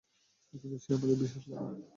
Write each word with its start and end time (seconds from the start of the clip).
কিন্তু 0.53 0.77
সে 0.77 0.89
আমাদের 0.93 1.17
বিশেষ 1.17 1.43
লেখক। 1.49 1.81